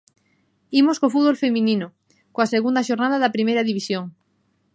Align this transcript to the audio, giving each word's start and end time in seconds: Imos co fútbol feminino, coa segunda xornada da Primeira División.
Imos 0.81 0.97
co 0.99 1.13
fútbol 1.13 1.41
feminino, 1.43 1.87
coa 2.33 2.51
segunda 2.53 2.85
xornada 2.87 3.21
da 3.23 3.33
Primeira 3.35 3.67
División. 3.69 4.03